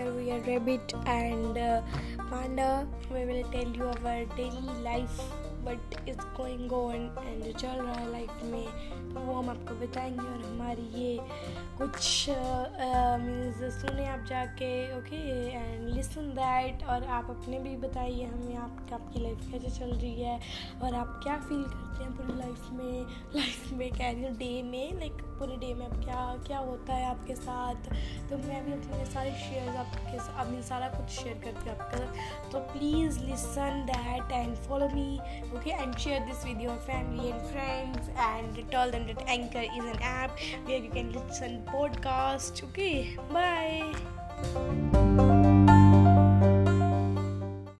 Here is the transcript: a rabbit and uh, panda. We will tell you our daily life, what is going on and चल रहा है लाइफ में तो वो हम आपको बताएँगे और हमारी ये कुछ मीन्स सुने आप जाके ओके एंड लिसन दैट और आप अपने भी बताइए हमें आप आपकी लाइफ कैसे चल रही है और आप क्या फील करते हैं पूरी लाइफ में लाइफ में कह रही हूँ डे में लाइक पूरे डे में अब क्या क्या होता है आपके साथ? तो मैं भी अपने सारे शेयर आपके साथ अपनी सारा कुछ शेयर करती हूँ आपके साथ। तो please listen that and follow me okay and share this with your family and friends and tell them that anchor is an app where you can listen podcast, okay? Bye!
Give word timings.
a 0.00 0.40
rabbit 0.46 0.94
and 1.06 1.56
uh, 1.58 1.82
panda. 2.30 2.86
We 3.12 3.24
will 3.24 3.44
tell 3.50 3.68
you 3.68 3.84
our 3.84 4.24
daily 4.36 4.74
life, 4.82 5.20
what 5.62 5.78
is 6.06 6.16
going 6.36 6.70
on 6.70 7.10
and 7.26 7.44
चल 7.54 7.76
रहा 7.80 7.94
है 7.94 8.10
लाइफ 8.12 8.42
में 8.44 9.14
तो 9.14 9.20
वो 9.20 9.32
हम 9.34 9.48
आपको 9.50 9.74
बताएँगे 9.80 10.20
और 10.20 10.40
हमारी 10.44 10.82
ये 11.00 11.18
कुछ 11.78 12.26
मीन्स 13.24 13.60
सुने 13.80 14.06
आप 14.06 14.24
जाके 14.28 14.70
ओके 14.98 15.20
एंड 15.50 15.88
लिसन 15.94 16.28
दैट 16.38 16.84
और 16.88 17.04
आप 17.18 17.30
अपने 17.30 17.58
भी 17.58 17.76
बताइए 17.86 18.24
हमें 18.24 18.56
आप 18.56 18.92
आपकी 18.92 19.20
लाइफ 19.22 19.46
कैसे 19.52 19.70
चल 19.78 19.94
रही 19.94 20.22
है 20.22 20.38
और 20.82 20.94
आप 20.94 21.20
क्या 21.22 21.36
फील 21.48 21.62
करते 21.62 22.04
हैं 22.04 22.12
पूरी 22.16 22.38
लाइफ 22.38 22.53
में 22.84 23.06
लाइफ 23.36 23.72
में 23.72 23.90
कह 23.90 24.10
रही 24.10 24.22
हूँ 24.24 24.32
डे 24.36 24.62
में 24.62 24.98
लाइक 24.98 25.12
पूरे 25.12 25.56
डे 25.56 25.74
में 25.74 25.86
अब 25.86 26.04
क्या 26.04 26.36
क्या 26.46 26.58
होता 26.58 26.94
है 26.94 27.06
आपके 27.06 27.34
साथ? 27.34 27.74
तो 28.30 28.38
मैं 28.38 28.64
भी 28.66 28.72
अपने 28.72 29.04
सारे 29.04 29.30
शेयर 29.30 29.76
आपके 29.76 30.18
साथ 30.18 30.46
अपनी 30.46 30.62
सारा 30.62 30.88
कुछ 30.88 31.10
शेयर 31.10 31.34
करती 31.44 31.70
हूँ 31.70 31.78
आपके 31.78 31.98
साथ। 31.98 32.52
तो 32.52 32.58
please 32.58 33.20
listen 33.20 33.86
that 33.86 34.32
and 34.32 34.56
follow 34.56 34.88
me 34.88 35.18
okay 35.56 35.70
and 35.70 35.96
share 35.96 36.20
this 36.20 36.44
with 36.44 36.60
your 36.60 36.76
family 36.86 37.30
and 37.30 37.46
friends 37.52 38.10
and 38.18 38.58
tell 38.70 38.90
them 38.90 39.06
that 39.06 39.22
anchor 39.26 39.62
is 39.62 39.84
an 39.84 40.02
app 40.02 40.42
where 40.66 40.78
you 40.78 40.90
can 40.90 41.12
listen 41.12 41.62
podcast, 41.72 42.62
okay? 42.64 43.16
Bye! 43.32 44.93